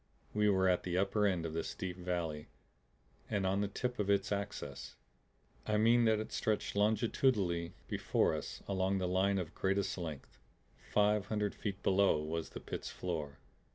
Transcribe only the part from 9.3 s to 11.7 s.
of greatest length. Five hundred